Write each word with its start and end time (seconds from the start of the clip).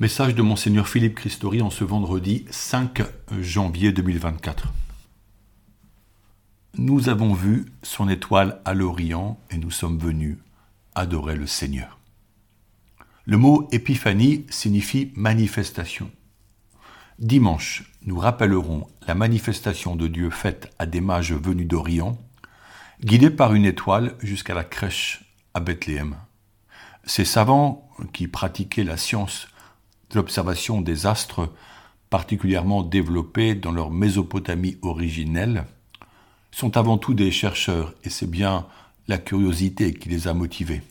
Message 0.00 0.34
de 0.34 0.42
Monseigneur 0.42 0.88
Philippe 0.88 1.14
Christori 1.14 1.62
en 1.62 1.70
ce 1.70 1.84
vendredi 1.84 2.46
5 2.50 3.04
janvier 3.40 3.92
2024. 3.92 4.72
Nous 6.76 7.08
avons 7.08 7.32
vu 7.32 7.66
son 7.84 8.08
étoile 8.08 8.60
à 8.64 8.74
l'Orient 8.74 9.38
et 9.52 9.56
nous 9.56 9.70
sommes 9.70 10.00
venus 10.00 10.38
adorer 10.96 11.36
le 11.36 11.46
Seigneur. 11.46 12.00
Le 13.24 13.36
mot 13.36 13.68
épiphanie 13.70 14.46
signifie 14.50 15.12
manifestation. 15.14 16.10
Dimanche, 17.20 17.88
nous 18.02 18.18
rappellerons 18.18 18.88
la 19.06 19.14
manifestation 19.14 19.94
de 19.94 20.08
Dieu 20.08 20.30
faite 20.30 20.74
à 20.80 20.86
des 20.86 21.00
mages 21.00 21.34
venus 21.34 21.68
d'Orient, 21.68 22.18
guidés 23.00 23.30
par 23.30 23.54
une 23.54 23.64
étoile 23.64 24.16
jusqu'à 24.18 24.54
la 24.54 24.64
crèche 24.64 25.24
à 25.54 25.60
Bethléem. 25.60 26.16
Ces 27.04 27.24
savants 27.24 27.88
qui 28.12 28.26
pratiquaient 28.26 28.82
la 28.82 28.96
science 28.96 29.46
l'observation 30.14 30.80
des 30.80 31.06
astres 31.06 31.50
particulièrement 32.14 32.82
développés 32.84 33.56
dans 33.56 33.72
leur 33.72 33.90
Mésopotamie 33.90 34.76
originelle, 34.82 35.64
sont 36.52 36.76
avant 36.76 36.96
tout 36.96 37.14
des 37.14 37.32
chercheurs, 37.32 37.92
et 38.04 38.08
c'est 38.08 38.30
bien 38.30 38.66
la 39.08 39.18
curiosité 39.18 39.92
qui 39.92 40.08
les 40.08 40.28
a 40.28 40.34
motivés. 40.34 40.82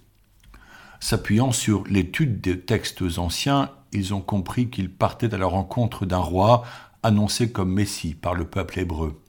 S'appuyant 0.99 1.53
sur 1.53 1.85
l'étude 1.85 2.41
des 2.41 2.59
textes 2.59 3.03
anciens, 3.17 3.71
ils 3.93 4.13
ont 4.13 4.21
compris 4.21 4.69
qu'ils 4.69 4.91
partaient 4.91 5.33
à 5.33 5.37
la 5.37 5.45
rencontre 5.45 6.05
d'un 6.05 6.17
roi 6.17 6.63
annoncé 7.03 7.51
comme 7.51 7.71
Messie 7.71 8.15
par 8.15 8.33
le 8.33 8.45
peuple 8.45 8.79
hébreu. 8.79 9.21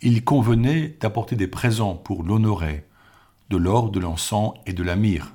Il 0.00 0.24
convenait 0.24 0.96
d'apporter 1.00 1.36
des 1.36 1.46
présents 1.46 1.94
pour 1.94 2.22
l'honorer, 2.22 2.86
de 3.50 3.56
l'or, 3.58 3.90
de 3.90 4.00
l'encens 4.00 4.54
et 4.64 4.72
de 4.72 4.82
la 4.82 4.96
myrrhe. 4.96 5.30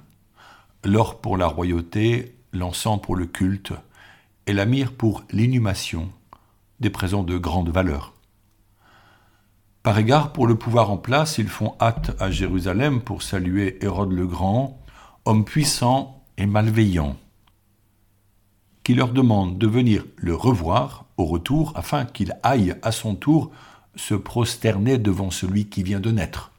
L'or 0.83 1.21
pour 1.21 1.37
la 1.37 1.45
royauté, 1.47 2.36
l'encens 2.57 3.01
pour 3.01 3.15
le 3.15 3.25
culte 3.25 3.73
et 4.45 4.53
la 4.53 4.65
myrrhe 4.65 4.91
pour 4.91 5.23
l'inhumation, 5.31 6.09
des 6.79 6.89
présents 6.89 7.23
de 7.23 7.37
grande 7.37 7.69
valeur. 7.69 8.13
Par 9.83 9.97
égard 9.97 10.33
pour 10.33 10.47
le 10.47 10.55
pouvoir 10.55 10.91
en 10.91 10.97
place, 10.97 11.37
ils 11.37 11.47
font 11.47 11.75
hâte 11.79 12.11
à 12.19 12.29
Jérusalem 12.29 13.01
pour 13.01 13.23
saluer 13.23 13.77
Hérode 13.81 14.11
le 14.11 14.27
Grand, 14.27 14.81
homme 15.25 15.45
puissant 15.45 16.25
et 16.37 16.45
malveillant, 16.45 17.15
qui 18.83 18.95
leur 18.95 19.09
demande 19.09 19.57
de 19.57 19.67
venir 19.67 20.05
le 20.17 20.35
revoir 20.35 21.05
au 21.17 21.25
retour 21.25 21.71
afin 21.75 22.05
qu'il 22.05 22.37
aille 22.43 22.75
à 22.81 22.91
son 22.91 23.15
tour 23.15 23.51
se 23.95 24.13
prosterner 24.13 24.97
devant 24.97 25.31
celui 25.31 25.67
qui 25.67 25.83
vient 25.83 25.99
de 25.99 26.11
naître. 26.11 26.51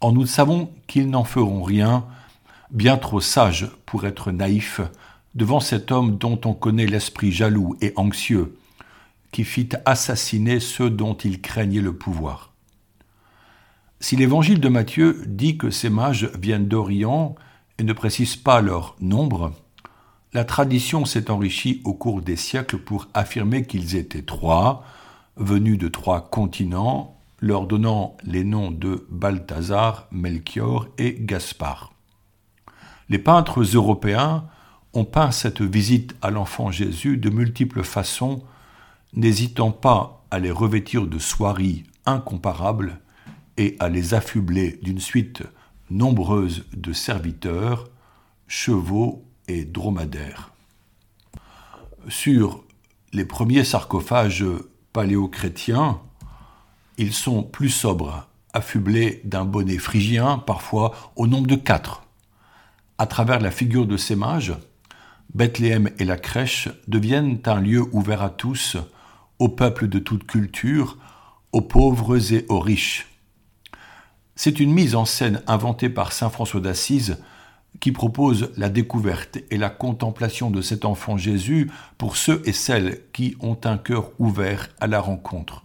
Or 0.00 0.12
nous 0.12 0.26
savons 0.26 0.70
qu'ils 0.86 1.08
n'en 1.08 1.24
feront 1.24 1.62
rien, 1.62 2.04
bien 2.74 2.98
trop 2.98 3.20
sage 3.20 3.70
pour 3.86 4.04
être 4.04 4.32
naïf 4.32 4.80
devant 5.34 5.60
cet 5.60 5.90
homme 5.90 6.18
dont 6.18 6.40
on 6.44 6.52
connaît 6.52 6.86
l'esprit 6.86 7.32
jaloux 7.32 7.76
et 7.80 7.92
anxieux, 7.96 8.56
qui 9.32 9.44
fit 9.44 9.70
assassiner 9.84 10.60
ceux 10.60 10.90
dont 10.90 11.14
il 11.14 11.40
craignait 11.40 11.80
le 11.80 11.96
pouvoir. 11.96 12.52
Si 14.00 14.16
l'évangile 14.16 14.60
de 14.60 14.68
Matthieu 14.68 15.22
dit 15.26 15.56
que 15.56 15.70
ces 15.70 15.88
mages 15.88 16.30
viennent 16.38 16.68
d'Orient 16.68 17.36
et 17.78 17.84
ne 17.84 17.92
précise 17.92 18.36
pas 18.36 18.60
leur 18.60 18.96
nombre, 19.00 19.52
la 20.34 20.44
tradition 20.44 21.04
s'est 21.04 21.30
enrichie 21.30 21.80
au 21.84 21.94
cours 21.94 22.20
des 22.20 22.36
siècles 22.36 22.78
pour 22.78 23.08
affirmer 23.14 23.66
qu'ils 23.66 23.96
étaient 23.96 24.22
trois, 24.22 24.84
venus 25.36 25.78
de 25.78 25.88
trois 25.88 26.28
continents, 26.28 27.16
leur 27.40 27.66
donnant 27.66 28.16
les 28.24 28.44
noms 28.44 28.70
de 28.70 29.06
Balthazar, 29.10 30.08
Melchior 30.10 30.88
et 30.98 31.16
Gaspard. 31.20 31.93
Les 33.08 33.18
peintres 33.18 33.62
européens 33.62 34.44
ont 34.94 35.04
peint 35.04 35.30
cette 35.30 35.60
visite 35.60 36.14
à 36.22 36.30
l'enfant 36.30 36.70
Jésus 36.70 37.16
de 37.16 37.28
multiples 37.28 37.82
façons, 37.82 38.42
n'hésitant 39.12 39.72
pas 39.72 40.24
à 40.30 40.38
les 40.38 40.50
revêtir 40.50 41.06
de 41.06 41.18
soieries 41.18 41.84
incomparables 42.06 43.00
et 43.56 43.76
à 43.78 43.88
les 43.88 44.14
affubler 44.14 44.78
d'une 44.82 45.00
suite 45.00 45.42
nombreuse 45.90 46.64
de 46.74 46.92
serviteurs, 46.92 47.88
chevaux 48.48 49.24
et 49.48 49.64
dromadaires. 49.64 50.52
Sur 52.08 52.64
les 53.12 53.24
premiers 53.24 53.64
sarcophages 53.64 54.44
paléochrétiens, 54.92 56.00
ils 56.96 57.12
sont 57.12 57.42
plus 57.42 57.70
sobres, 57.70 58.26
affublés 58.52 59.20
d'un 59.24 59.44
bonnet 59.44 59.78
phrygien, 59.78 60.38
parfois 60.38 60.94
au 61.16 61.26
nombre 61.26 61.48
de 61.48 61.56
quatre 61.56 62.03
à 62.98 63.06
travers 63.06 63.40
la 63.40 63.50
figure 63.50 63.86
de 63.86 63.96
ces 63.96 64.16
mages, 64.16 64.54
Bethléem 65.34 65.90
et 65.98 66.04
la 66.04 66.16
crèche 66.16 66.68
deviennent 66.86 67.40
un 67.46 67.60
lieu 67.60 67.84
ouvert 67.92 68.22
à 68.22 68.30
tous, 68.30 68.76
aux 69.38 69.48
peuples 69.48 69.88
de 69.88 69.98
toute 69.98 70.26
culture, 70.26 70.96
aux 71.52 71.60
pauvres 71.60 72.32
et 72.32 72.46
aux 72.48 72.60
riches. 72.60 73.08
C'est 74.36 74.60
une 74.60 74.72
mise 74.72 74.94
en 74.94 75.04
scène 75.04 75.42
inventée 75.46 75.88
par 75.88 76.12
Saint 76.12 76.30
François 76.30 76.60
d'Assise 76.60 77.18
qui 77.80 77.92
propose 77.92 78.52
la 78.56 78.68
découverte 78.68 79.38
et 79.50 79.58
la 79.58 79.70
contemplation 79.70 80.50
de 80.50 80.62
cet 80.62 80.84
enfant 80.84 81.16
Jésus 81.16 81.70
pour 81.98 82.16
ceux 82.16 82.42
et 82.44 82.52
celles 82.52 83.00
qui 83.12 83.36
ont 83.40 83.58
un 83.64 83.78
cœur 83.78 84.12
ouvert 84.18 84.68
à 84.80 84.86
la 84.86 85.00
rencontre. 85.00 85.64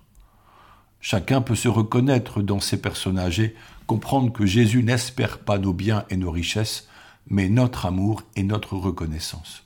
Chacun 1.01 1.41
peut 1.41 1.55
se 1.55 1.67
reconnaître 1.67 2.41
dans 2.41 2.59
ces 2.59 2.81
personnages 2.81 3.39
et 3.39 3.55
comprendre 3.87 4.33
que 4.33 4.45
Jésus 4.45 4.83
n'espère 4.83 5.39
pas 5.39 5.57
nos 5.57 5.73
biens 5.73 6.03
et 6.09 6.17
nos 6.17 6.31
richesses, 6.31 6.88
mais 7.29 7.49
notre 7.49 7.85
amour 7.85 8.23
et 8.35 8.43
notre 8.43 8.75
reconnaissance. 8.75 9.63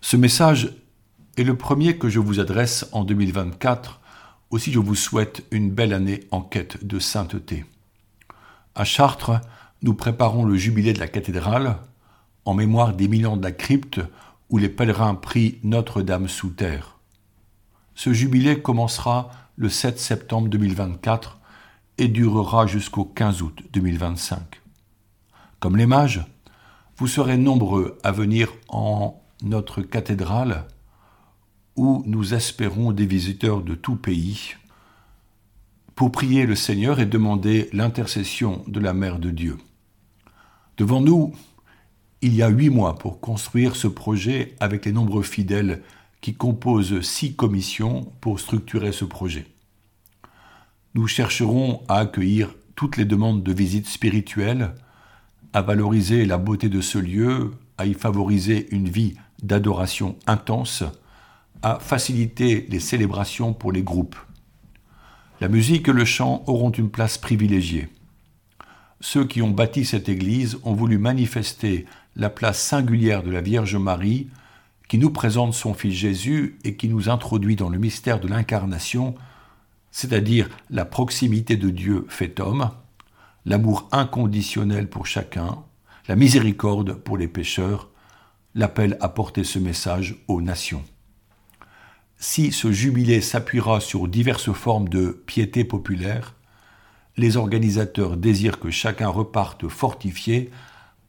Ce 0.00 0.16
message 0.16 0.74
est 1.36 1.44
le 1.44 1.56
premier 1.56 1.98
que 1.98 2.08
je 2.08 2.18
vous 2.18 2.40
adresse 2.40 2.86
en 2.92 3.04
2024. 3.04 4.00
Aussi, 4.50 4.72
je 4.72 4.78
vous 4.78 4.94
souhaite 4.94 5.44
une 5.50 5.70
belle 5.70 5.92
année 5.92 6.20
en 6.30 6.42
quête 6.42 6.84
de 6.84 6.98
sainteté. 6.98 7.64
À 8.74 8.84
Chartres, 8.84 9.40
nous 9.82 9.94
préparons 9.94 10.44
le 10.44 10.56
jubilé 10.56 10.92
de 10.92 11.00
la 11.00 11.08
cathédrale 11.08 11.78
en 12.44 12.54
mémoire 12.54 12.92
des 12.92 13.08
mille 13.08 13.26
ans 13.26 13.36
de 13.36 13.42
la 13.42 13.52
crypte 13.52 14.00
où 14.50 14.58
les 14.58 14.68
pèlerins 14.68 15.14
prient 15.14 15.58
Notre-Dame 15.62 16.28
sous 16.28 16.50
terre. 16.50 16.98
Ce 17.94 18.12
jubilé 18.12 18.60
commencera 18.60 19.30
le 19.56 19.68
7 19.68 19.98
septembre 19.98 20.48
2024 20.48 21.38
et 21.98 22.08
durera 22.08 22.66
jusqu'au 22.66 23.04
15 23.04 23.42
août 23.42 23.62
2025. 23.72 24.60
Comme 25.60 25.76
les 25.76 25.86
mages, 25.86 26.24
vous 26.96 27.06
serez 27.08 27.36
nombreux 27.36 27.98
à 28.02 28.12
venir 28.12 28.52
en 28.68 29.20
notre 29.42 29.82
cathédrale 29.82 30.66
où 31.76 32.02
nous 32.06 32.34
espérons 32.34 32.92
des 32.92 33.06
visiteurs 33.06 33.62
de 33.62 33.74
tout 33.74 33.96
pays 33.96 34.54
pour 35.94 36.12
prier 36.12 36.46
le 36.46 36.54
Seigneur 36.54 37.00
et 37.00 37.06
demander 37.06 37.68
l'intercession 37.72 38.62
de 38.66 38.80
la 38.80 38.94
Mère 38.94 39.18
de 39.18 39.30
Dieu. 39.30 39.58
Devant 40.76 41.00
nous, 41.00 41.34
il 42.20 42.34
y 42.34 42.42
a 42.42 42.48
huit 42.48 42.70
mois 42.70 42.96
pour 42.96 43.20
construire 43.20 43.76
ce 43.76 43.86
projet 43.86 44.54
avec 44.60 44.86
les 44.86 44.92
nombreux 44.92 45.22
fidèles 45.22 45.82
qui 46.20 46.34
composent 46.34 47.00
six 47.02 47.34
commissions 47.34 48.12
pour 48.20 48.40
structurer 48.40 48.92
ce 48.92 49.04
projet. 49.04 49.46
Nous 50.94 51.06
chercherons 51.06 51.82
à 51.88 51.98
accueillir 51.98 52.54
toutes 52.76 52.96
les 52.96 53.04
demandes 53.04 53.42
de 53.42 53.52
visite 53.52 53.86
spirituelle, 53.86 54.74
à 55.54 55.62
valoriser 55.62 56.26
la 56.26 56.36
beauté 56.36 56.68
de 56.68 56.80
ce 56.80 56.98
lieu, 56.98 57.52
à 57.78 57.86
y 57.86 57.94
favoriser 57.94 58.66
une 58.72 58.88
vie 58.88 59.14
d'adoration 59.42 60.16
intense, 60.26 60.82
à 61.62 61.78
faciliter 61.78 62.66
les 62.68 62.80
célébrations 62.80 63.54
pour 63.54 63.70
les 63.70 63.84
groupes. 63.84 64.16
La 65.40 65.48
musique 65.48 65.88
et 65.88 65.92
le 65.92 66.04
chant 66.04 66.42
auront 66.48 66.72
une 66.72 66.90
place 66.90 67.18
privilégiée. 67.18 67.88
Ceux 69.00 69.24
qui 69.24 69.42
ont 69.42 69.50
bâti 69.50 69.84
cette 69.84 70.08
Église 70.08 70.58
ont 70.64 70.74
voulu 70.74 70.98
manifester 70.98 71.86
la 72.16 72.30
place 72.30 72.60
singulière 72.60 73.22
de 73.22 73.30
la 73.30 73.40
Vierge 73.40 73.76
Marie, 73.76 74.28
qui 74.88 74.98
nous 74.98 75.10
présente 75.10 75.54
son 75.54 75.72
Fils 75.72 75.94
Jésus 75.94 76.58
et 76.64 76.74
qui 76.74 76.88
nous 76.88 77.08
introduit 77.08 77.54
dans 77.54 77.68
le 77.68 77.78
mystère 77.78 78.18
de 78.18 78.26
l'incarnation, 78.26 79.14
c'est-à-dire 79.92 80.48
la 80.70 80.84
proximité 80.84 81.56
de 81.56 81.70
Dieu 81.70 82.06
fait 82.08 82.40
homme, 82.40 82.70
l'amour 83.44 83.88
inconditionnel 83.92 84.88
pour 84.88 85.06
chacun, 85.06 85.58
la 86.08 86.16
miséricorde 86.16 86.94
pour 86.94 87.16
les 87.16 87.28
pécheurs, 87.28 87.90
l'appel 88.54 88.96
à 89.00 89.08
porter 89.08 89.44
ce 89.44 89.58
message 89.58 90.16
aux 90.28 90.40
nations. 90.40 90.84
Si 92.16 92.52
ce 92.52 92.72
jubilé 92.72 93.20
s'appuiera 93.20 93.80
sur 93.80 94.08
diverses 94.08 94.52
formes 94.52 94.88
de 94.88 95.22
piété 95.26 95.64
populaire, 95.64 96.34
les 97.16 97.36
organisateurs 97.36 98.16
désirent 98.16 98.60
que 98.60 98.70
chacun 98.70 99.08
reparte 99.08 99.68
fortifié 99.68 100.50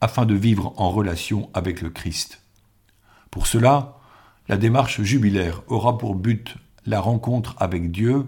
afin 0.01 0.25
de 0.25 0.35
vivre 0.35 0.73
en 0.77 0.91
relation 0.91 1.49
avec 1.53 1.81
le 1.81 1.89
Christ. 1.89 2.41
Pour 3.31 3.47
cela, 3.47 3.97
la 4.47 4.57
démarche 4.57 5.01
jubilaire 5.01 5.61
aura 5.67 5.97
pour 5.97 6.15
but 6.15 6.55
la 6.85 6.99
rencontre 6.99 7.55
avec 7.57 7.91
Dieu 7.91 8.25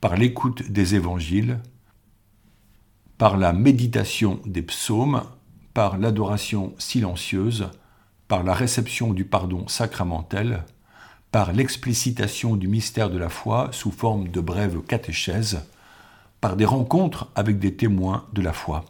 par 0.00 0.16
l'écoute 0.16 0.70
des 0.70 0.94
évangiles, 0.94 1.58
par 3.20 3.36
la 3.36 3.52
méditation 3.52 4.40
des 4.46 4.62
psaumes, 4.62 5.24
par 5.74 5.98
l'adoration 5.98 6.72
silencieuse, 6.78 7.68
par 8.28 8.42
la 8.44 8.54
réception 8.54 9.12
du 9.12 9.26
pardon 9.26 9.68
sacramentel, 9.68 10.64
par 11.30 11.52
l'explicitation 11.52 12.56
du 12.56 12.66
mystère 12.66 13.10
de 13.10 13.18
la 13.18 13.28
foi 13.28 13.68
sous 13.72 13.90
forme 13.90 14.28
de 14.28 14.40
brèves 14.40 14.80
catéchèses, 14.80 15.66
par 16.40 16.56
des 16.56 16.64
rencontres 16.64 17.30
avec 17.34 17.58
des 17.58 17.76
témoins 17.76 18.24
de 18.32 18.40
la 18.40 18.54
foi. 18.54 18.86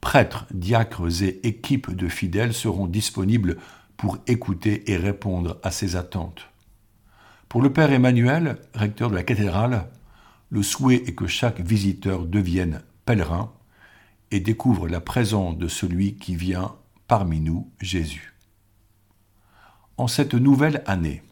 Prêtres, 0.00 0.46
diacres 0.52 1.20
et 1.20 1.40
équipes 1.42 1.96
de 1.96 2.06
fidèles 2.06 2.54
seront 2.54 2.86
disponibles 2.86 3.56
pour 3.96 4.18
écouter 4.28 4.92
et 4.92 4.96
répondre 4.96 5.58
à 5.64 5.72
ces 5.72 5.96
attentes. 5.96 6.46
Pour 7.48 7.62
le 7.62 7.72
Père 7.72 7.90
Emmanuel, 7.90 8.58
recteur 8.74 9.10
de 9.10 9.16
la 9.16 9.24
cathédrale, 9.24 9.88
le 10.50 10.62
souhait 10.62 11.02
est 11.08 11.16
que 11.16 11.26
chaque 11.26 11.58
visiteur 11.60 12.24
devienne 12.24 12.80
pèlerin 13.08 13.50
et 14.30 14.38
découvre 14.38 14.86
la 14.86 15.00
présence 15.00 15.56
de 15.56 15.66
celui 15.66 16.16
qui 16.16 16.36
vient 16.36 16.74
parmi 17.06 17.40
nous, 17.40 17.70
Jésus. 17.80 18.34
En 19.96 20.08
cette 20.08 20.34
nouvelle 20.34 20.82
année, 20.84 21.22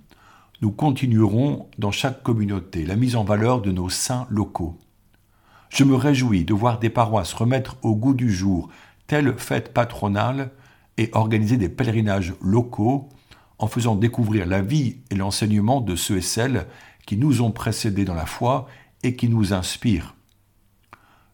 nous 0.63 0.71
continuerons 0.71 1.69
dans 1.77 1.91
chaque 1.91 2.23
communauté 2.23 2.87
la 2.87 2.97
mise 2.97 3.15
en 3.15 3.25
valeur 3.25 3.61
de 3.61 3.73
nos 3.73 3.91
saints 3.91 4.27
locaux. 4.31 4.79
Je 5.69 5.85
me 5.85 5.95
réjouis 5.95 6.47
de 6.47 6.55
voir 6.55 6.79
des 6.79 6.89
paroisses 6.89 7.35
remettre 7.35 7.77
au 7.83 7.95
goût 7.95 8.15
du 8.15 8.33
jour 8.33 8.71
telle 9.07 9.37
fête 9.37 9.75
patronale 9.75 10.53
et 10.97 11.11
organiser 11.13 11.59
des 11.59 11.69
pèlerinages 11.69 12.33
locaux 12.41 13.11
en 13.59 13.67
faisant 13.67 13.97
découvrir 13.97 14.47
la 14.47 14.63
vie 14.63 14.97
et 15.11 15.15
l'enseignement 15.15 15.83
de 15.83 15.95
ceux 15.95 16.17
et 16.17 16.23
celles 16.23 16.69
qui 17.05 17.19
nous 17.19 17.43
ont 17.43 17.53
précédés 17.53 18.07
dans 18.07 18.15
la 18.15 18.25
foi 18.25 18.67
et 19.03 19.15
qui 19.15 19.29
nous 19.29 19.53
inspirent. 19.53 20.16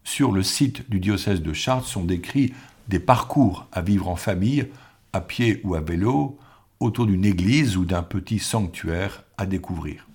Sur 0.05 0.33
le 0.33 0.43
site 0.43 0.89
du 0.91 1.01
diocèse 1.01 1.43
de 1.43 1.53
Chartres 1.53 1.89
sont 1.89 2.05
décrits 2.05 2.53
des 2.89 2.99
parcours 2.99 3.67
à 3.73 3.81
vivre 3.81 4.09
en 4.09 4.17
famille, 4.17 4.69
à 5.13 5.21
pied 5.21 5.61
ou 5.65 5.75
à 5.75 5.81
vélo, 5.81 6.39
autour 6.81 7.07
d'une 7.07 7.25
église 7.25 7.77
ou 7.77 7.85
d'un 7.85 8.03
petit 8.03 8.39
sanctuaire 8.39 9.25
à 9.39 9.47
découvrir. 9.47 10.07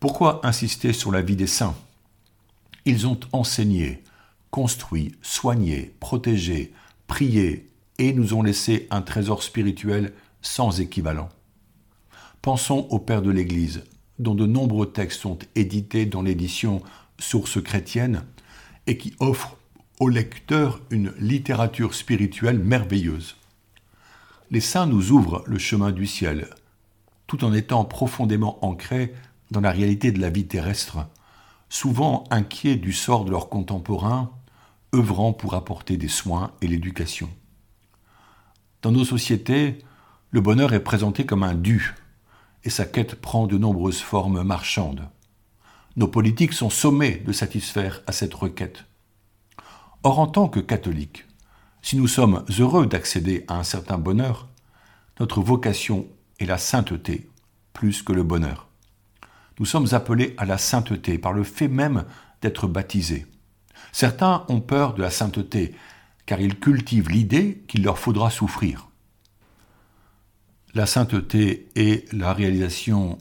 Pourquoi 0.00 0.44
insister 0.44 0.92
sur 0.92 1.12
la 1.12 1.22
vie 1.22 1.36
des 1.36 1.46
saints? 1.46 1.76
Ils 2.84 3.06
ont 3.06 3.20
enseigné, 3.32 4.02
construit, 4.50 5.14
soigné, 5.22 5.94
protégé, 6.00 6.72
prié 7.06 7.68
et 7.98 8.12
nous 8.12 8.34
ont 8.34 8.42
laissé 8.42 8.88
un 8.90 9.02
trésor 9.02 9.42
spirituel 9.42 10.12
sans 10.42 10.80
équivalent. 10.80 11.28
Pensons 12.42 12.86
au 12.90 12.98
Père 12.98 13.20
de 13.20 13.30
l'Église, 13.30 13.84
dont 14.18 14.34
de 14.34 14.46
nombreux 14.46 14.90
textes 14.90 15.20
sont 15.20 15.38
édités 15.54 16.06
dans 16.06 16.22
l'édition 16.22 16.82
Sources 17.18 17.62
chrétiennes 17.62 18.24
et 18.86 18.96
qui 18.96 19.14
offrent 19.20 19.56
aux 20.00 20.08
lecteurs 20.08 20.80
une 20.90 21.12
littérature 21.18 21.94
spirituelle 21.94 22.58
merveilleuse. 22.58 23.36
Les 24.50 24.60
saints 24.60 24.86
nous 24.86 25.12
ouvrent 25.12 25.44
le 25.46 25.58
chemin 25.58 25.92
du 25.92 26.06
ciel, 26.06 26.48
tout 27.26 27.44
en 27.44 27.52
étant 27.52 27.84
profondément 27.84 28.64
ancrés 28.64 29.14
dans 29.50 29.60
la 29.60 29.70
réalité 29.70 30.10
de 30.10 30.20
la 30.20 30.30
vie 30.30 30.46
terrestre, 30.46 30.98
souvent 31.68 32.24
inquiets 32.30 32.76
du 32.76 32.92
sort 32.92 33.24
de 33.24 33.30
leurs 33.30 33.48
contemporains, 33.48 34.30
œuvrant 34.94 35.32
pour 35.32 35.54
apporter 35.54 35.96
des 35.96 36.08
soins 36.08 36.52
et 36.62 36.66
l'éducation. 36.66 37.28
Dans 38.82 38.90
nos 38.90 39.04
sociétés, 39.04 39.78
le 40.30 40.40
bonheur 40.40 40.72
est 40.72 40.82
présenté 40.82 41.26
comme 41.26 41.42
un 41.42 41.54
dû, 41.54 41.94
et 42.64 42.70
sa 42.70 42.84
quête 42.86 43.14
prend 43.14 43.46
de 43.46 43.58
nombreuses 43.58 44.00
formes 44.00 44.42
marchandes. 44.42 45.08
Nos 45.96 46.08
politiques 46.08 46.52
sont 46.52 46.70
sommés 46.70 47.16
de 47.26 47.32
satisfaire 47.32 48.02
à 48.06 48.12
cette 48.12 48.34
requête. 48.34 48.84
Or, 50.02 50.18
en 50.18 50.26
tant 50.26 50.48
que 50.48 50.60
catholiques, 50.60 51.26
si 51.82 51.96
nous 51.96 52.08
sommes 52.08 52.44
heureux 52.58 52.86
d'accéder 52.86 53.44
à 53.48 53.58
un 53.58 53.64
certain 53.64 53.98
bonheur, 53.98 54.48
notre 55.18 55.40
vocation 55.40 56.06
est 56.38 56.46
la 56.46 56.58
sainteté 56.58 57.28
plus 57.72 58.02
que 58.02 58.12
le 58.12 58.22
bonheur. 58.22 58.68
Nous 59.58 59.66
sommes 59.66 59.88
appelés 59.92 60.34
à 60.38 60.46
la 60.46 60.58
sainteté 60.58 61.18
par 61.18 61.32
le 61.32 61.44
fait 61.44 61.68
même 61.68 62.04
d'être 62.40 62.66
baptisés. 62.66 63.26
Certains 63.92 64.44
ont 64.48 64.60
peur 64.60 64.94
de 64.94 65.02
la 65.02 65.10
sainteté 65.10 65.74
car 66.24 66.40
ils 66.40 66.58
cultivent 66.58 67.10
l'idée 67.10 67.64
qu'il 67.68 67.82
leur 67.82 67.98
faudra 67.98 68.30
souffrir. 68.30 68.88
La 70.74 70.86
sainteté 70.86 71.68
est 71.74 72.10
la 72.12 72.32
réalisation 72.32 73.18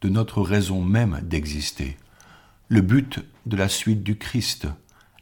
de 0.00 0.08
notre 0.08 0.42
raison 0.42 0.82
même 0.82 1.20
d'exister, 1.22 1.96
le 2.68 2.80
but 2.80 3.20
de 3.46 3.56
la 3.56 3.68
suite 3.68 4.02
du 4.02 4.16
Christ, 4.16 4.68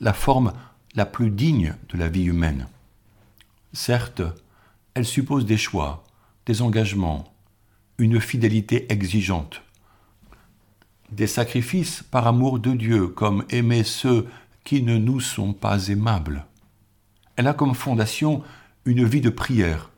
la 0.00 0.12
forme 0.12 0.52
la 0.94 1.06
plus 1.06 1.30
digne 1.30 1.74
de 1.88 1.98
la 1.98 2.08
vie 2.08 2.24
humaine. 2.24 2.68
Certes, 3.72 4.22
elle 4.94 5.04
suppose 5.04 5.44
des 5.44 5.56
choix, 5.56 6.04
des 6.46 6.62
engagements, 6.62 7.34
une 7.98 8.20
fidélité 8.20 8.92
exigeante, 8.92 9.62
des 11.10 11.26
sacrifices 11.26 12.02
par 12.02 12.26
amour 12.26 12.58
de 12.58 12.72
Dieu, 12.72 13.08
comme 13.08 13.44
aimer 13.50 13.84
ceux 13.84 14.26
qui 14.64 14.82
ne 14.82 14.96
nous 14.96 15.20
sont 15.20 15.52
pas 15.52 15.88
aimables. 15.88 16.46
Elle 17.36 17.48
a 17.48 17.54
comme 17.54 17.74
fondation 17.74 18.42
une 18.84 19.04
vie 19.04 19.20
de 19.20 19.30
prière 19.30 19.90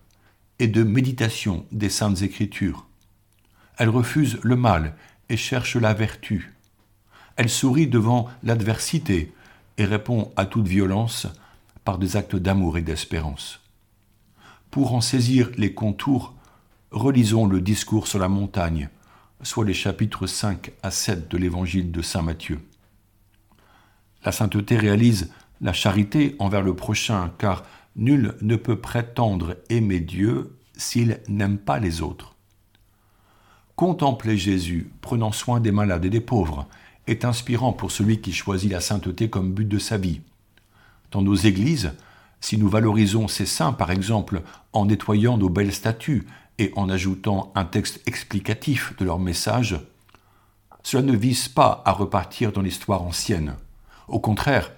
et 0.59 0.69
de 0.69 0.83
méditation 0.83 1.67
des 1.73 1.91
saintes 1.91 2.23
écritures. 2.23 2.86
Elle 3.77 3.89
refuse 3.91 4.39
le 4.43 4.57
mal 4.57 4.95
et 5.29 5.37
cherche 5.37 5.77
la 5.77 5.95
vertu. 5.95 6.55
Elle 7.37 7.51
sourit 7.51 7.87
devant 7.87 8.29
l'adversité 8.43 9.33
et 9.77 9.85
répond 9.85 10.33
à 10.37 10.47
toute 10.47 10.67
violence 10.67 11.27
par 11.85 11.99
des 11.99 12.17
actes 12.17 12.37
d'amour 12.37 12.79
et 12.79 12.83
d'espérance. 12.83 13.61
Pour 14.71 14.95
en 14.95 15.01
saisir 15.01 15.51
les 15.57 15.75
contours, 15.75 16.35
relisons 16.91 17.47
le 17.47 17.61
discours 17.61 18.09
sur 18.09 18.19
la 18.19 18.29
montagne, 18.29 18.89
soit 19.43 19.65
les 19.65 19.75
chapitres 19.75 20.27
5 20.27 20.73
à 20.83 20.91
7 20.91 21.31
de 21.31 21.37
l'évangile 21.37 21.93
de 21.93 22.03
Saint 22.03 22.23
Matthieu. 22.23 22.61
La 24.25 24.33
sainteté 24.33 24.77
réalise 24.77 25.31
la 25.61 25.73
charité 25.73 26.35
envers 26.39 26.63
le 26.63 26.75
prochain, 26.75 27.33
car 27.39 27.65
nul 27.95 28.35
ne 28.41 28.57
peut 28.57 28.81
prétendre 28.81 29.57
aimer 29.69 30.01
Dieu 30.01 30.57
s'il 30.77 31.21
n'aime 31.29 31.59
pas 31.59 31.79
les 31.79 32.03
autres. 32.03 32.36
Contempler 33.77 34.39
Jésus 34.39 34.91
prenant 35.03 35.33
soin 35.33 35.61
des 35.61 35.71
malades 35.71 36.07
et 36.07 36.11
des 36.11 36.23
pauvres 36.23 36.67
est 37.07 37.27
inspirant 37.27 37.75
pour 37.75 37.91
celui 37.93 38.23
qui 38.23 38.33
choisit 38.33 38.73
la 38.73 38.81
sainteté 38.81 39.29
comme 39.29 39.53
but 39.53 39.69
de 39.69 39.79
sa 39.79 39.99
vie. 39.99 40.23
Dans 41.11 41.21
nos 41.21 41.35
églises, 41.35 41.93
si 42.41 42.57
nous 42.57 42.71
valorisons 42.71 43.29
ces 43.29 43.45
saints, 43.45 43.75
par 43.75 43.91
exemple, 43.91 44.41
en 44.73 44.87
nettoyant 44.87 45.37
nos 45.37 45.51
belles 45.51 45.75
statues 45.75 46.27
et 46.59 46.73
en 46.75 46.89
ajoutant 46.89 47.53
un 47.55 47.67
texte 47.67 48.01
explicatif 48.07 48.97
de 48.97 49.05
leur 49.05 49.19
message, 49.19 49.79
cela 50.83 51.03
ne 51.03 51.15
vise 51.15 51.49
pas 51.49 51.83
à 51.85 51.93
repartir 51.93 52.53
dans 52.53 52.63
l'histoire 52.63 53.03
ancienne. 53.03 53.57
Au 54.09 54.21
contraire, 54.21 54.73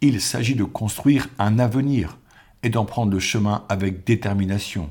il 0.00 0.20
s'agit 0.20 0.54
de 0.54 0.62
construire 0.62 1.26
un 1.40 1.58
avenir 1.58 2.16
et 2.62 2.70
d'en 2.70 2.84
prendre 2.84 3.10
le 3.10 3.18
chemin 3.18 3.64
avec 3.68 4.06
détermination. 4.06 4.90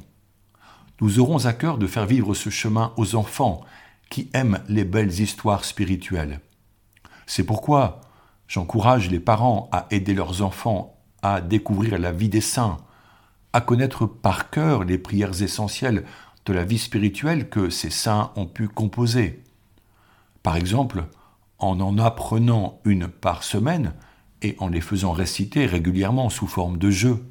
Nous 1.01 1.19
aurons 1.19 1.45
à 1.45 1.53
cœur 1.53 1.77
de 1.77 1.87
faire 1.87 2.05
vivre 2.05 2.33
ce 2.33 2.49
chemin 2.49 2.93
aux 2.97 3.15
enfants 3.15 3.61
qui 4.09 4.29
aiment 4.33 4.59
les 4.67 4.83
belles 4.83 5.19
histoires 5.19 5.65
spirituelles. 5.65 6.39
C'est 7.25 7.43
pourquoi 7.43 8.01
j'encourage 8.47 9.09
les 9.09 9.19
parents 9.19 9.69
à 9.71 9.87
aider 9.91 10.13
leurs 10.13 10.41
enfants 10.41 10.93
à 11.21 11.41
découvrir 11.41 11.97
la 11.97 12.11
vie 12.11 12.29
des 12.29 12.41
saints, 12.41 12.77
à 13.51 13.61
connaître 13.61 14.05
par 14.05 14.49
cœur 14.49 14.83
les 14.83 14.97
prières 14.97 15.41
essentielles 15.41 16.05
de 16.45 16.53
la 16.53 16.63
vie 16.63 16.77
spirituelle 16.77 17.49
que 17.49 17.69
ces 17.69 17.89
saints 17.89 18.31
ont 18.35 18.45
pu 18.45 18.67
composer. 18.67 19.43
Par 20.43 20.55
exemple, 20.55 21.05
en 21.59 21.79
en 21.81 21.97
apprenant 21.97 22.79
une 22.85 23.07
par 23.07 23.43
semaine, 23.43 23.93
et 24.41 24.55
en 24.59 24.67
les 24.67 24.81
faisant 24.81 25.11
réciter 25.11 25.65
régulièrement 25.65 26.29
sous 26.29 26.47
forme 26.47 26.77
de 26.77 26.91
jeu. 26.91 27.25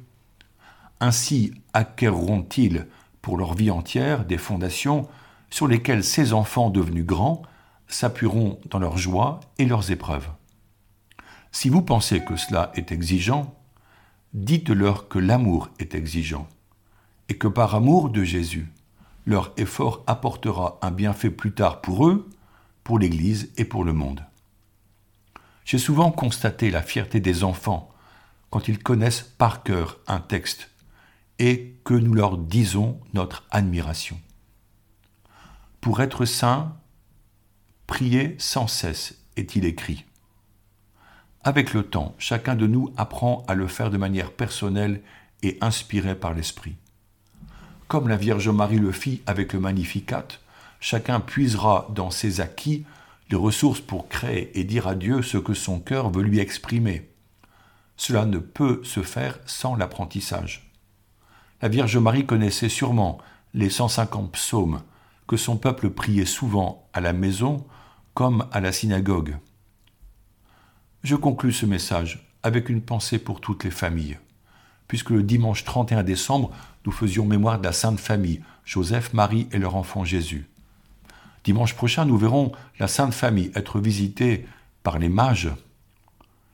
Ainsi 0.99 1.53
acquerront-ils 1.73 2.87
pour 3.27 3.37
leur 3.37 3.55
vie 3.55 3.71
entière 3.71 4.23
des 4.23 4.37
fondations 4.37 5.05
sur 5.49 5.67
lesquelles 5.67 6.05
ces 6.05 6.31
enfants 6.31 6.69
devenus 6.69 7.05
grands 7.05 7.41
s'appuieront 7.89 8.57
dans 8.69 8.79
leurs 8.79 8.97
joies 8.97 9.41
et 9.57 9.65
leurs 9.65 9.91
épreuves. 9.91 10.29
Si 11.51 11.67
vous 11.67 11.81
pensez 11.81 12.23
que 12.23 12.37
cela 12.37 12.71
est 12.75 12.93
exigeant, 12.93 13.53
dites-leur 14.33 15.09
que 15.09 15.19
l'amour 15.19 15.69
est 15.77 15.93
exigeant, 15.93 16.47
et 17.27 17.37
que 17.37 17.49
par 17.49 17.75
amour 17.75 18.11
de 18.11 18.23
Jésus, 18.23 18.71
leur 19.25 19.51
effort 19.57 20.05
apportera 20.07 20.79
un 20.81 20.91
bienfait 20.91 21.29
plus 21.29 21.51
tard 21.51 21.81
pour 21.81 22.07
eux, 22.07 22.29
pour 22.85 22.97
l'Église 22.97 23.51
et 23.57 23.65
pour 23.65 23.83
le 23.83 23.91
monde. 23.91 24.23
J'ai 25.65 25.79
souvent 25.79 26.11
constaté 26.11 26.71
la 26.71 26.81
fierté 26.81 27.19
des 27.19 27.43
enfants 27.43 27.91
quand 28.51 28.69
ils 28.69 28.79
connaissent 28.79 29.33
par 29.37 29.63
cœur 29.63 29.99
un 30.07 30.21
texte 30.21 30.69
et 31.39 31.75
que 31.83 31.93
nous 31.93 32.13
leur 32.13 32.37
disons 32.37 32.99
notre 33.13 33.45
admiration. 33.51 34.19
Pour 35.81 36.01
être 36.01 36.25
saint, 36.25 36.75
priez 37.85 38.35
sans 38.39 38.67
cesse, 38.67 39.15
est-il 39.35 39.65
écrit. 39.65 40.05
Avec 41.43 41.73
le 41.73 41.83
temps, 41.83 42.15
chacun 42.17 42.55
de 42.55 42.67
nous 42.67 42.91
apprend 42.97 43.45
à 43.47 43.53
le 43.53 43.67
faire 43.67 43.89
de 43.89 43.97
manière 43.97 44.31
personnelle 44.31 45.01
et 45.43 45.57
inspirée 45.61 46.15
par 46.15 46.33
l'Esprit. 46.33 46.75
comme 47.87 48.09
la 48.09 48.17
Vierge 48.17 48.49
Marie 48.49 48.79
le 48.79 48.91
fit 48.91 49.21
avec 49.27 49.53
le 49.53 49.61
Magnificat, 49.61 50.27
chacun 50.81 51.21
puisera 51.21 51.87
dans 51.95 52.11
ses 52.11 52.41
acquis 52.41 52.85
les 53.29 53.37
ressources 53.37 53.79
pour 53.79 54.09
créer 54.09 54.59
et 54.59 54.65
dire 54.65 54.87
à 54.87 54.95
Dieu 54.95 55.21
ce 55.21 55.37
que 55.37 55.53
son 55.53 55.79
cœur 55.79 56.09
veut 56.09 56.23
lui 56.23 56.39
exprimer. 56.39 57.09
Cela 57.95 58.25
ne 58.25 58.39
peut 58.39 58.81
se 58.83 59.01
faire 59.01 59.39
sans 59.45 59.75
l'apprentissage. 59.75 60.66
La 61.61 61.69
Vierge 61.69 61.97
Marie 61.97 62.25
connaissait 62.25 62.69
sûrement 62.69 63.17
les 63.55 63.69
150 63.69 64.31
psaumes 64.31 64.81
que 65.27 65.37
son 65.37 65.57
peuple 65.57 65.89
priait 65.89 66.25
souvent 66.25 66.87
à 66.93 67.01
la 67.01 67.13
maison 67.13 67.65
comme 68.13 68.45
à 68.51 68.59
la 68.59 68.71
synagogue. 68.71 69.37
Je 71.03 71.15
conclus 71.15 71.53
ce 71.53 71.65
message 71.65 72.31
avec 72.43 72.69
une 72.69 72.81
pensée 72.81 73.17
pour 73.17 73.41
toutes 73.41 73.63
les 73.63 73.71
familles, 73.71 74.19
puisque 74.87 75.09
le 75.09 75.23
dimanche 75.23 75.63
31 75.63 76.03
décembre, 76.03 76.51
nous 76.85 76.91
faisions 76.91 77.25
mémoire 77.25 77.59
de 77.59 77.65
la 77.65 77.73
Sainte 77.73 77.99
Famille, 77.99 78.41
Joseph, 78.63 79.13
Marie 79.13 79.47
et 79.51 79.57
leur 79.57 79.75
enfant 79.75 80.05
Jésus. 80.05 80.47
Dimanche 81.43 81.73
prochain, 81.73 82.05
nous 82.05 82.17
verrons 82.17 82.51
la 82.79 82.87
Sainte 82.87 83.13
Famille 83.13 83.51
être 83.55 83.79
visitée 83.79 84.45
par 84.83 84.99
les 84.99 85.09
mages. 85.09 85.49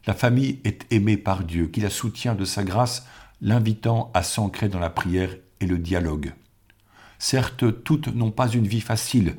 La 0.05 0.13
famille 0.13 0.60
est 0.63 0.86
aimée 0.91 1.17
par 1.17 1.43
Dieu, 1.43 1.67
qui 1.67 1.81
la 1.81 1.89
soutient 1.89 2.36
de 2.36 2.45
sa 2.45 2.63
grâce, 2.63 3.05
l'invitant 3.43 4.09
à 4.13 4.23
s'ancrer 4.23 4.69
dans 4.69 4.79
la 4.79 4.89
prière 4.89 5.35
et 5.59 5.67
le 5.67 5.77
dialogue. 5.77 6.33
Certes, 7.19 7.83
toutes 7.83 8.07
n'ont 8.07 8.31
pas 8.31 8.47
une 8.47 8.67
vie 8.67 8.81
facile. 8.81 9.35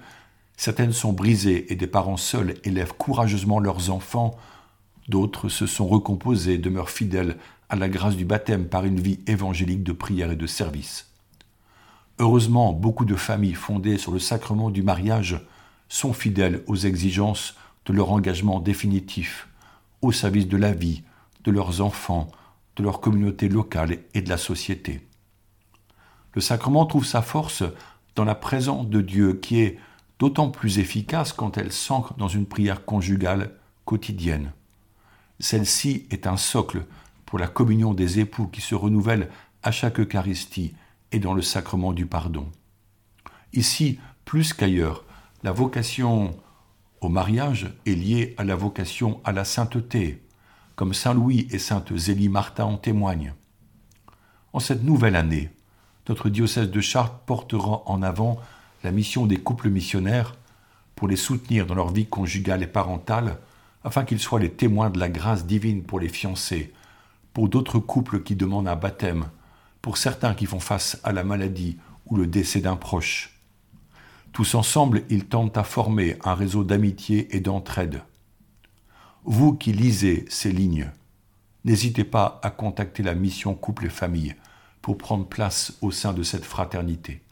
Certaines 0.59 0.93
sont 0.93 1.15
brisées 1.15 1.73
et 1.73 1.77
des 1.77 1.87
parents 1.87 2.19
seuls 2.19 2.55
élèvent 2.65 2.93
courageusement 2.93 3.59
leurs 3.59 3.91
enfants. 3.91 4.37
D'autres 5.09 5.49
se 5.49 5.67
sont 5.67 5.87
recomposés, 5.87 6.59
demeurent 6.59 6.91
fidèles 6.91 7.39
à 7.71 7.77
la 7.77 7.89
grâce 7.89 8.15
du 8.15 8.27
baptême 8.27 8.67
par 8.67 8.85
une 8.85 9.01
vie 9.01 9.21
évangélique 9.27 9.83
de 9.83 9.93
prière 9.93 10.31
et 10.31 10.37
de 10.37 10.47
service. 10.47 11.11
Heureusement, 12.19 12.75
beaucoup 12.75 13.07
de 13.07 13.17
familles 13.17 13.55
fondées 13.55 13.99
sur 13.99 14.13
le 14.13 14.19
sacrement 14.19 14.71
du 14.71 14.83
mariage 14.83 15.41
sont 15.89 16.13
fidèles 16.13 16.63
aux 16.67 16.77
exigences 16.77 17.57
de 17.87 17.95
leur 17.95 18.13
engagement 18.13 18.61
définitif, 18.61 19.49
au 20.03 20.13
service 20.13 20.47
de 20.47 20.57
la 20.59 20.73
vie, 20.73 21.03
de 21.45 21.51
leurs 21.51 21.81
enfants, 21.81 22.31
de 22.77 22.83
leur 22.83 23.01
communauté 23.01 23.49
locale 23.49 23.99
et 24.15 24.23
de 24.23 24.29
la 24.29 24.39
société. 24.39 25.07
Le 26.35 26.41
sacrement 26.41 26.87
trouve 26.87 27.07
sa 27.07 27.23
force 27.23 27.63
dans 28.17 28.25
la 28.25 28.35
présence 28.35 28.89
de 28.89 29.01
Dieu 29.01 29.35
qui 29.35 29.61
est 29.61 29.79
d'autant 30.19 30.51
plus 30.51 30.79
efficace 30.79 31.33
quand 31.33 31.59
elle 31.59 31.73
s'ancre 31.73 32.15
dans 32.15 32.29
une 32.29 32.47
prière 32.47 32.85
conjugale 32.85 33.53
quotidienne. 33.85 34.53
Celle-ci 35.41 36.07
est 36.11 36.27
un 36.27 36.37
socle 36.37 36.85
pour 37.27 37.39
la 37.39 37.49
communion 37.49 37.95
des 37.95 38.21
époux 38.21 38.47
qui 38.47 38.61
se 38.61 38.75
renouvelle 38.75 39.29
à 39.63 39.73
chaque 39.73 39.99
Eucharistie 40.01 40.75
et 41.13 41.19
dans 41.19 41.35
le 41.35 41.43
sacrement 41.43 41.93
du 41.93 42.07
pardon. 42.07 42.49
Ici, 43.53 43.99
plus 44.25 44.53
qu'ailleurs, 44.53 45.05
la 45.43 45.53
vocation 45.53 46.35
au 47.01 47.09
mariage 47.09 47.73
est 47.87 47.95
liée 47.95 48.35
à 48.39 48.45
la 48.45 48.57
vocation 48.57 49.21
à 49.25 49.33
la 49.33 49.45
sainteté, 49.45 50.23
comme 50.77 50.95
Saint 50.95 51.15
Louis 51.15 51.47
et 51.51 51.59
Sainte 51.59 51.97
Zélie 51.97 52.29
Martin 52.29 52.65
en 52.65 52.77
témoignent. 52.77 53.35
En 54.53 54.61
cette 54.61 54.83
nouvelle 54.83 55.17
année, 55.17 55.51
notre 56.09 56.29
diocèse 56.29 56.71
de 56.71 56.81
Chartres 56.81 57.21
portera 57.27 57.83
en 57.87 58.03
avant 58.03 58.39
la 58.83 58.93
mission 58.93 59.27
des 59.27 59.39
couples 59.39 59.71
missionnaires 59.71 60.37
pour 60.97 61.09
les 61.09 61.17
soutenir 61.17 61.67
dans 61.67 61.75
leur 61.75 61.93
vie 61.93 62.07
conjugale 62.07 62.63
et 62.63 62.69
parentale, 62.69 63.39
afin 63.83 64.05
qu'ils 64.05 64.21
soient 64.21 64.41
les 64.41 64.53
témoins 64.53 64.91
de 64.91 64.99
la 64.99 65.09
grâce 65.09 65.47
divine 65.47 65.83
pour 65.83 66.01
les 66.01 66.09
fiancés, 66.09 66.73
pour 67.33 67.49
d'autres 67.49 67.79
couples 67.79 68.23
qui 68.23 68.37
demandent 68.37 68.69
un 68.69 68.77
baptême, 68.77 69.27
pour 69.83 69.97
certains 69.99 70.35
qui 70.35 70.47
font 70.47 70.61
face 70.61 71.01
à 71.05 71.13
la 71.13 71.25
maladie 71.25 71.79
ou 72.07 72.17
le 72.17 72.27
décès 72.27 72.61
d'un 72.61 72.77
proche. 72.77 73.41
Tous 74.33 74.55
ensemble, 74.55 75.03
ils 75.11 75.27
tentent 75.27 75.57
à 75.57 75.65
former 75.65 76.17
un 76.25 76.35
réseau 76.35 76.65
d'amitié 76.65 77.35
et 77.37 77.41
d'entraide. 77.41 78.03
Vous 79.25 79.55
qui 79.55 79.73
lisez 79.73 80.25
ces 80.29 80.53
lignes, 80.53 80.91
n'hésitez 81.65 82.05
pas 82.05 82.41
à 82.43 82.51
contacter 82.51 83.03
la 83.03 83.15
mission 83.15 83.55
Couple 83.55 83.87
et 83.87 83.91
Famille 83.91 84.35
pour 84.83 84.99
prendre 84.99 85.27
place 85.27 85.75
au 85.81 85.91
sein 85.91 86.13
de 86.13 86.23
cette 86.23 86.45
fraternité. 86.45 87.23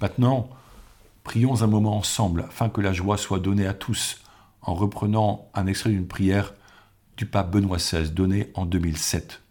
Maintenant, 0.00 0.48
prions 1.22 1.62
un 1.62 1.66
moment 1.66 1.96
ensemble 1.96 2.46
afin 2.48 2.68
que 2.68 2.80
la 2.80 2.92
joie 2.92 3.18
soit 3.18 3.38
donnée 3.38 3.66
à 3.66 3.74
tous 3.74 4.22
en 4.62 4.74
reprenant 4.74 5.48
un 5.54 5.66
extrait 5.66 5.90
d'une 5.90 6.08
prière 6.08 6.54
du 7.16 7.26
pape 7.26 7.50
Benoît 7.50 7.76
XVI 7.76 8.10
donnée 8.10 8.50
en 8.54 8.64
2007 8.64 9.42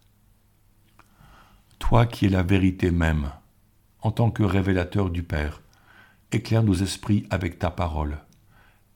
toi 1.82 2.06
qui 2.06 2.28
es 2.28 2.30
la 2.30 2.44
vérité 2.44 2.90
même, 2.92 3.32
en 4.02 4.12
tant 4.12 4.32
que 4.32 4.44
révélateur 4.44 5.10
du 5.10 5.24
Père, 5.24 5.62
éclaire 6.32 6.64
nos 6.64 6.76
esprits 6.76 7.26
avec 7.32 7.60
ta 7.60 7.72
parole. 7.72 8.20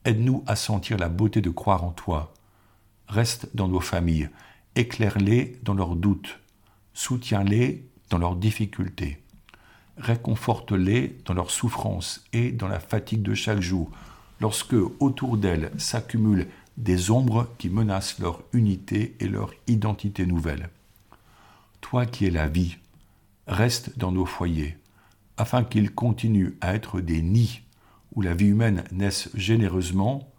Aide-nous 0.06 0.46
à 0.48 0.56
sentir 0.56 0.98
la 0.98 1.10
beauté 1.10 1.42
de 1.42 1.50
croire 1.50 1.84
en 1.84 1.92
toi. 1.92 2.32
Reste 3.08 3.50
dans 3.54 3.68
nos 3.68 3.80
familles, 3.80 4.30
éclaire-les 4.76 5.60
dans 5.64 5.74
leurs 5.74 5.96
doutes, 5.96 6.40
soutiens-les 6.94 7.88
dans 8.10 8.18
leurs 8.18 8.36
difficultés, 8.36 9.22
réconforte-les 9.98 11.18
dans 11.26 11.34
leurs 11.34 11.52
souffrances 11.52 12.24
et 12.34 12.52
dans 12.52 12.68
la 12.68 12.80
fatigue 12.80 13.22
de 13.22 13.34
chaque 13.34 13.62
jour, 13.62 13.92
lorsque 14.42 14.76
autour 15.00 15.38
d'elles 15.38 15.72
s'accumulent 15.78 16.48
des 16.78 17.12
ombres 17.12 17.48
qui 17.58 17.70
menacent 17.70 18.20
leur 18.20 18.42
unité 18.54 19.16
et 19.20 19.28
leur 19.28 19.54
identité 19.68 20.26
nouvelle. 20.26 20.70
Toi 21.82 22.06
qui 22.06 22.26
es 22.26 22.32
la 22.32 22.48
vie, 22.48 22.78
reste 23.48 23.98
dans 23.98 24.12
nos 24.12 24.26
foyers, 24.26 24.78
afin 25.38 25.64
qu'ils 25.64 25.94
continuent 25.94 26.56
à 26.62 26.74
être 26.74 27.02
des 27.02 27.22
nids 27.22 27.62
où 28.14 28.22
la 28.22 28.34
vie 28.34 28.48
humaine 28.48 28.84
naisse 28.92 29.30
généreusement, 29.36 30.32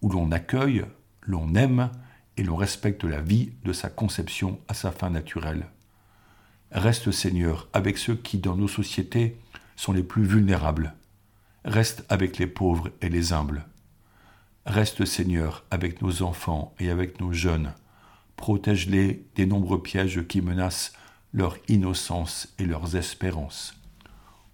où 0.00 0.08
l'on 0.08 0.32
accueille, 0.32 0.84
l'on 1.22 1.54
aime 1.54 1.90
et 2.36 2.42
l'on 2.42 2.56
respecte 2.56 3.04
la 3.04 3.20
vie 3.20 3.52
de 3.64 3.72
sa 3.72 3.88
conception 3.90 4.60
à 4.68 4.74
sa 4.74 4.92
fin 4.92 5.10
naturelle. 5.10 5.66
Reste 6.72 7.10
Seigneur 7.10 7.68
avec 7.72 7.98
ceux 7.98 8.14
qui 8.14 8.38
dans 8.38 8.56
nos 8.56 8.68
sociétés 8.68 9.38
sont 9.76 9.92
les 9.92 10.02
plus 10.02 10.24
vulnérables. 10.24 10.94
Reste 11.64 12.04
avec 12.08 12.38
les 12.38 12.46
pauvres 12.46 12.90
et 13.00 13.08
les 13.08 13.32
humbles. 13.32 13.66
Reste 14.66 15.04
Seigneur 15.04 15.64
avec 15.70 16.00
nos 16.02 16.22
enfants 16.22 16.74
et 16.78 16.90
avec 16.90 17.20
nos 17.20 17.32
jeunes 17.32 17.72
protège-les 18.40 19.22
des 19.36 19.44
nombreux 19.44 19.82
pièges 19.82 20.26
qui 20.26 20.40
menacent 20.40 20.94
leur 21.32 21.58
innocence 21.68 22.48
et 22.58 22.64
leurs 22.64 22.96
espérances. 22.96 23.74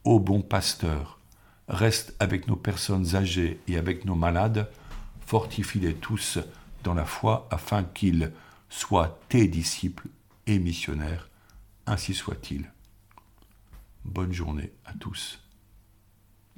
Ô 0.02 0.18
bon 0.18 0.42
pasteur, 0.42 1.20
reste 1.68 2.14
avec 2.18 2.48
nos 2.48 2.56
personnes 2.56 3.14
âgées 3.14 3.60
et 3.68 3.78
avec 3.78 4.04
nos 4.04 4.16
malades, 4.16 4.68
fortifie-les 5.26 5.94
tous 5.94 6.38
dans 6.84 6.94
la 6.94 7.04
foi 7.04 7.48
afin 7.50 7.84
qu'ils 7.84 8.32
soient 8.68 9.18
tes 9.28 9.48
disciples 9.48 10.08
et 10.46 10.58
missionnaires, 10.58 11.28
ainsi 11.86 12.14
soit-il. 12.14 12.70
Bonne 14.04 14.32
journée 14.32 14.72
à 14.84 14.92
tous. 14.94 15.45